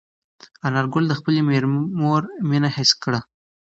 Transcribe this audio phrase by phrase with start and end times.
[0.67, 1.39] انارګل د خپلې
[2.01, 3.19] مور مینه حس کړه.